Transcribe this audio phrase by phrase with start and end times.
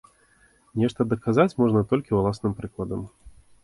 [0.85, 3.11] Нешта даказаць можна толькі ўласным прыкладам.